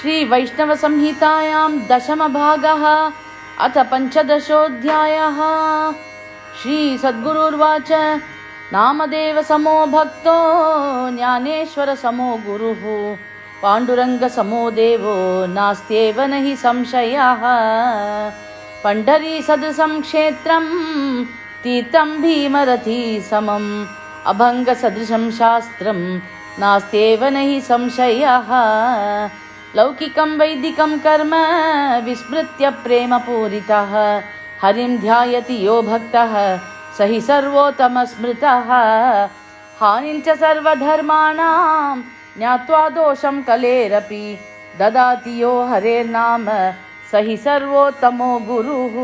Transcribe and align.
श्रीवैष्णवसंहितायां 0.00 1.70
दशमभागः 1.88 2.84
अथ 3.64 3.76
पञ्चदशोऽध्यायः। 3.90 5.38
श्रीसद्गुरुर्वाच 6.62 7.92
नामदेवसमो 8.72 9.86
भक्तो 9.86 10.36
ज्ञानेश्वरसमो 11.16 12.30
गुरुः। 12.46 12.82
पाण्डुरङ्गसमो 13.62 14.70
देवो 14.70 15.14
नास्त्येव 15.46 16.20
न 16.20 16.32
हि 16.32 16.56
संशयः। 16.56 17.44
पण्ढरीसदृशं 18.84 20.00
क्षेत्रं 20.00 20.66
तीर्थं 21.64 22.08
भीमरथी 22.22 23.00
समम्। 23.30 23.86
अभङ्गसदृशं 24.26 25.30
शास्त्रं 25.30 26.00
नास्त्येव 26.58 27.24
न 27.24 27.36
हि 27.36 27.60
संशयः 27.60 28.50
लौकिकं 29.76 30.30
वैदिकं 30.38 30.98
कर्म 30.98 31.32
विस्मृत्य 32.04 32.70
प्रेमपूरितः। 32.70 33.94
हरिं 34.62 34.98
ध्यायति 34.98 35.66
यो 35.66 35.82
भक्तः 35.82 36.34
स 36.98 37.00
हि 37.00 37.20
सर्वोत्तमस्मृतः। 37.20 38.70
हानिं 39.80 40.20
च 40.20 40.36
सर्वधर्माणां 40.38 42.02
ज्ञात्वा 42.38 42.88
दोषं 42.88 43.42
कलेरपि। 43.42 44.38
ददाति 44.78 45.42
यो 45.42 45.62
हरेर्नाम 45.62 46.46
स 47.10 47.24
हि 47.26 47.36
सर्वोत्तमो 47.36 48.38
गुरुः। 48.38 48.96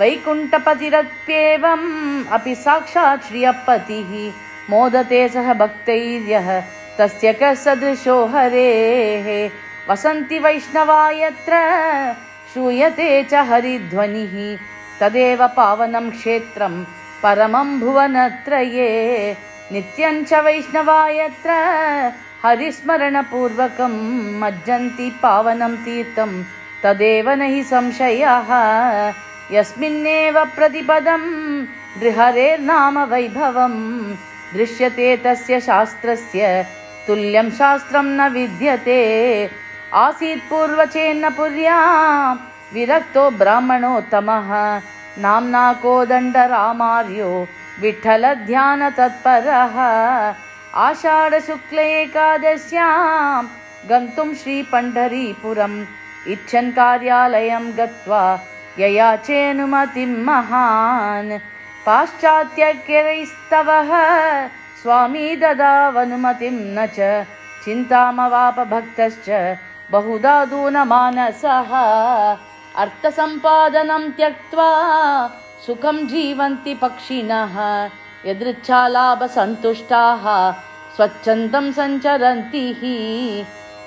वैकुण्ठपतिरप्येवम् 0.00 1.86
अपि 2.32 2.54
साक्षात् 2.54 3.24
श्रियपतिः। 3.24 4.32
मोदते 4.70 5.28
सह 5.28 5.54
भक्तैर्यः 5.54 6.48
तस्य 6.98 7.32
कः 7.32 7.54
सदृशो 7.54 8.26
हरेः। 8.26 9.50
वसन्ति 9.90 10.38
वैष्णवा 10.38 11.10
यत्र 11.10 11.54
श्रूयते 12.52 13.24
च 13.24 13.34
हरिध्वनिः। 13.34 14.58
तदेव 15.00 15.46
पावनं 15.46 16.10
क्षेत्रं 16.10 16.84
परमं 17.22 17.80
भुवनत्रये 17.80 19.36
नित्यं 19.72 20.24
च 20.24 20.34
वैष्णवा 20.34 21.08
यत्र 21.08 21.50
हरिस्मरणपूर्वकं 22.44 23.94
मज्जन्ति 24.40 25.10
पावनं 25.22 25.76
तीर्थं। 25.76 26.42
तदेव 26.82 27.30
न 27.30 27.42
हि 27.42 27.62
संशयः। 27.64 28.50
यस्मिन्नेव 29.52 30.44
प्रतिपदं 30.44 31.22
नृहरेर्नाम 32.00 32.98
वैभवम् 32.98 34.14
दृश्यते 34.54 35.16
तस्य 35.16 35.60
शास्त्रस्य 35.60 36.66
तुल्यं 37.06 37.50
शास्त्रं 37.50 38.06
न 38.18 38.28
विद्यते। 38.28 39.00
आसीत् 39.94 40.48
पूर्वचेन्न 40.50 41.30
पुर्या 41.30 41.78
विरक्तो 42.74 43.30
ब्राह्मणोत्तमः। 43.30 44.50
नाम्ना 45.22 45.72
कोदण्डरामार्यो 45.82 47.28
विठ्ठलध्यानतत्परः 47.80 49.76
आषाढशुक्ल 50.86 51.78
एकादश्यां 51.78 53.44
गन्तुं 53.90 54.28
श्रीपण्ढरीपुरम् 54.34 55.84
इच्छन् 56.32 56.74
कार्यालयं 56.78 57.64
गत्वा 57.78 58.22
ययाचेऽनुमतिं 58.78 60.12
महान्। 60.26 61.32
पाश्चात्यैस्तवः 61.86 63.90
स्वामी 64.86 65.26
ददावनुमतिं 65.42 66.56
न 66.74 66.78
च 66.96 66.98
चिन्तामवाप 67.62 68.58
भक्तश्च 68.72 69.28
बहुधा 69.92 70.34
दूनमानसः। 70.52 71.72
अर्थसम्पादनं 72.82 74.04
त्यक्त्वा 74.18 74.68
सुखं 75.66 75.98
जीवन्ति 76.12 76.74
पक्षिणः 76.82 77.56
यदृच्छालाभसन्तुष्टाः 78.28 80.24
स्वच्छन्दं 80.96 81.66
सञ्चरन्ति 81.78 82.66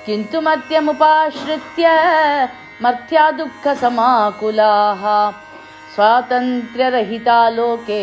किन्तु 0.06 0.38
मर्त्यमुपाश्रित्य 0.48 1.84
मर्त्या 2.84 3.24
दुःखसमाकुलाः 3.40 5.04
स्वातन्त्र्यरहिता 5.94 7.38
लोके 7.56 8.02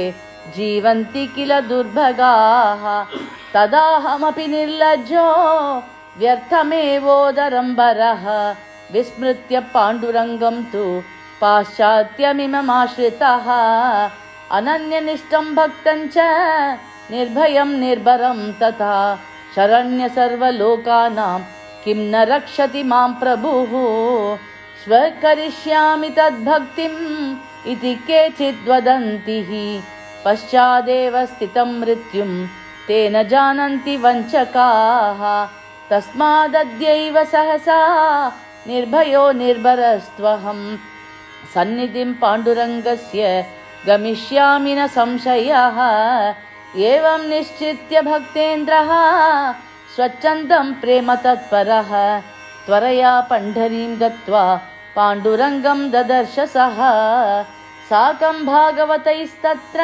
जीवन्ति 0.55 1.27
किल 1.27 1.59
दुर्भगाः? 1.59 3.05
तदाहमपि 3.53 4.47
निर्लज्जो 4.47 5.83
व्यर्थमेवोदरम्बरः। 6.17 8.55
विस्मृत्य 8.93 9.59
पाण्डुरङ्गं 9.59 10.63
तु 10.63 11.03
पाश्चात्यमिममाश्रितः। 11.41 13.45
अनन्यनिष्ठं 14.51 15.55
भक्तं 15.55 16.07
च 16.07 16.17
निर्भयं 17.11 17.65
निर्भरं 17.65 18.53
तथा 18.53 19.19
शरण्य 19.55 20.09
सर्वलोकानां 20.09 21.39
किं 21.83 21.95
न 21.95 22.15
रक्षति 22.15 22.83
मां 22.83 23.13
प्रभुः? 23.13 24.37
स्वकरिष्यामि 24.83 26.09
तद्भक्तिम् 26.09 27.35
इति 27.67 27.95
केचिद् 27.95 28.69
वदन्ति 28.69 29.83
पश्चादेव 30.25 31.25
स्थितं 31.25 31.79
मृत्युं 31.79 32.47
ते 32.87 33.09
न 33.09 33.23
जानन्ति 33.23 33.97
वञ्चकाः। 33.97 35.21
तस्मादद्यैव 35.89 37.23
सहसा 37.23 37.79
निर्भयो 38.67 39.31
निर्भरस्त्वहम् 39.31 40.77
सन्निधिं 41.53 42.13
पाण्डुरङ्गस्य 42.13 43.45
गमिष्यामि 43.87 44.75
न 44.75 44.87
संशयः। 44.87 45.77
एवं 46.77 47.27
निश्चित्य 47.29 48.01
भक्तेन्द्रः 48.01 48.89
स्वच्छन्दं 49.95 50.73
प्रेम 50.73 51.15
तत्परः। 51.15 52.19
त्वरया 52.65 53.21
पण्ढरीं 53.21 53.99
गत्वा 54.01 54.61
पाण्डुरङ्गं 54.95 55.91
ददर्श 55.91 56.35
सः 56.39 56.77
साकं 57.89 58.45
भागवतैस्तत्र 58.45 59.83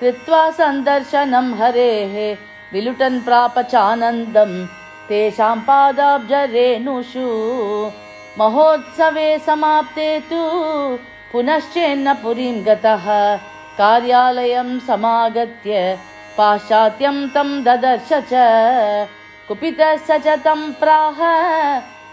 कृत्वा 0.00 0.40
सन्दर्शनं 0.50 1.52
हरेः 1.54 2.14
विलुटन् 2.72 3.20
प्राप 3.20 3.58
चानन्दं 3.72 4.52
तेषां 5.08 5.56
पादाब्जरेणुषु। 5.68 7.28
महोत्सवे 8.38 9.28
समाप्ते 9.38 10.08
तु 10.20 10.42
पुनश्चेन्न 11.32 12.14
पुरीं 12.14 12.56
गतः। 12.66 13.06
कार्यालयं 13.78 14.78
समागत्य 14.80 15.98
पाश्चात्यं 16.38 17.26
तं 17.28 17.48
ददर्श 17.64 18.08
च। 18.32 18.32
कुपितस्य 19.48 20.18
च 20.18 20.38
तं 20.44 20.72
प्राह 20.72 21.18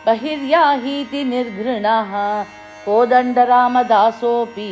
बहिर्याहीति 0.05 1.23
निर्घृणः 1.23 2.13
कोदण्डरामदासोऽपि 2.85 4.69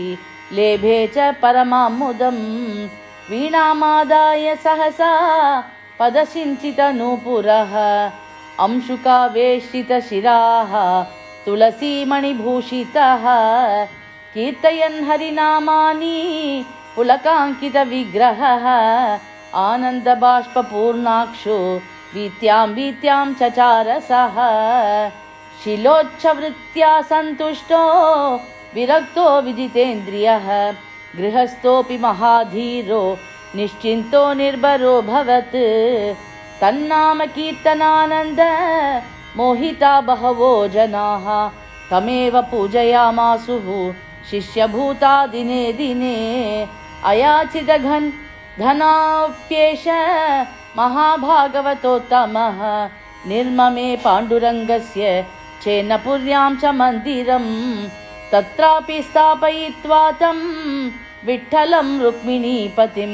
लेभे 0.55 0.97
च 1.15 1.17
परमामुदम् 1.41 2.41
वीणामादाय 3.29 4.45
सहसा 4.63 5.11
पदसिञ्चितनूपुरः 5.99 7.73
अंशुकावेशितशिराः 8.65 9.53
तुलसीमणिभूषितः 11.45 13.25
कीर्तयन् 14.33 15.05
हरिनामानि 15.07 16.17
पुलकाङ्कितविग्रहः 16.95 18.65
आनन्दबाष्पूर्णाक्षो 19.67 21.57
वीत्यां 22.13 22.67
वीत्यां 22.75 23.25
चचारसः 23.41 24.37
शिलोच्छवृत्त्या 25.63 26.91
सन्तुष्टो 27.09 27.83
विरक्तो 28.75 29.25
विजितेन्द्रियः 29.45 30.47
गृहस्थोऽपि 31.17 31.97
महाधीरो 32.03 33.03
निश्चिन्तो 33.55 34.21
निर्भरो 34.41 34.93
भवत्। 35.09 35.57
तन्नाम 36.61 37.19
कीर्तनानन्द 37.35 38.39
मोहिता 39.37 39.93
बहवो 40.07 40.51
जनाः 40.73 41.27
तमेव 41.91 42.35
पूजयामासुः 42.51 43.67
शिष्यभूता 44.29 45.13
दिने 45.33 45.61
दिने 45.77 46.17
अयाचितघन् 47.11 48.09
धनाप्येष 48.59 49.85
महाभागवतोत्तमः। 50.77 52.59
निर्ममे 53.29 53.87
पाण्डुरङ्गस्य 54.03 55.03
चेन्नपुर्यां 55.63 56.51
च 56.61 56.65
मन्दिरम् 56.79 57.51
तत्रापि 58.31 59.01
स्थापयित्वा 59.07 60.01
तं 60.21 60.37
विठ्ठलं 61.25 61.89
रुक्मिणीपतिं 62.03 63.13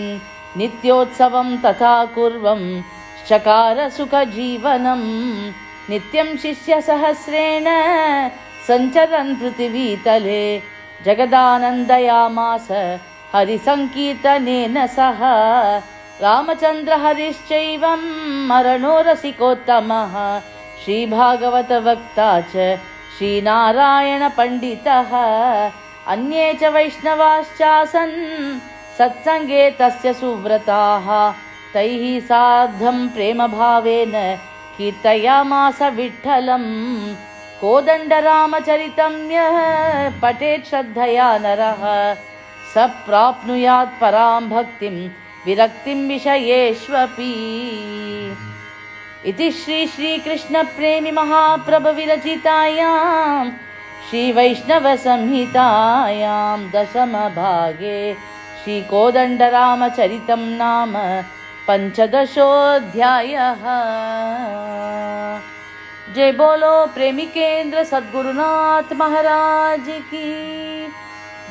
नित्योत्सवं 0.57 1.49
तथा 1.65 1.94
कुर्वं 2.15 2.61
चकार 3.29 3.77
सुखजीवनम् 3.97 5.07
नित्यं 5.89 6.29
शिष्यसहस्रेण 6.44 7.67
सञ्चरन् 8.67 9.35
पृथिवीतले 9.39 10.41
जगदानन्दयामास 11.05 12.67
हरिसङ्कीर्तनेन 13.33 14.85
सह। 14.97 15.19
रामचन्द्रहरिश्चैवं 16.21 18.01
मरणोरसिकोत्तमः 18.49 20.15
श्रीभागवतवक्ता 20.87 22.29
च 22.41 22.53
श्रीनारायणपण्डितः। 23.15 25.09
अन्ये 26.13 26.45
च 26.53 26.63
वैष्णवाश्चासन् 26.63 28.13
सत्सङ्गे 28.97 29.63
तस्य 29.79 30.13
सुव्रताः। 30.13 31.07
तैः 31.73 32.03
सार्धं 32.29 32.97
प्रेमभावेन 33.07 34.15
कीर्तयामास 34.77 35.81
विठ्ठलम् 35.97 36.71
कोदण्डरामचरितं 37.61 39.15
यः 39.31 39.57
पठेत् 40.21 40.69
श्रद्धया 40.69 41.29
नरः। 41.43 41.83
स 42.73 42.89
प्राप्नुयात् 43.05 43.99
परां 44.01 44.43
भक्तिं 44.49 44.95
विरक्तिं 45.45 45.99
विषयेष्वपि 46.07 47.33
इति 49.25 49.51
श्री 49.51 49.87
श्रीकृष्णप्रेमि 49.87 51.11
महाप्रभविरचितायाम् 51.11 53.51
श्रीवैष्णवसंहितायां 54.09 56.59
दशमभागे 56.71 58.13
श्रीकोदण्डरामचरितं 58.63 60.41
नाम 60.57 60.93
पञ्चदशोऽध्यायः। 61.67 63.63
जय 66.15 66.31
बोलो 66.37 66.75
प्रेमिकेन्द्र 66.95 67.77
सद्गुरुनाथ 67.83 68.87
महाराज 68.99 69.85
की 70.13 70.31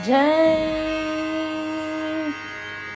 जय 0.06 1.25